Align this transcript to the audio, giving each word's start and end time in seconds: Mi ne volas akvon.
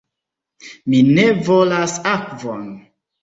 Mi 0.93 1.01
ne 1.17 1.25
volas 1.49 1.95
akvon. 2.15 2.65